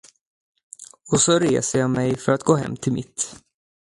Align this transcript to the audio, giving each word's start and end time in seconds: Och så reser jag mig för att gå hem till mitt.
Och 1.11 1.21
så 1.21 1.39
reser 1.39 1.79
jag 1.79 1.89
mig 1.89 2.17
för 2.17 2.31
att 2.31 2.43
gå 2.43 2.55
hem 2.55 2.75
till 2.75 2.93
mitt. 2.93 3.35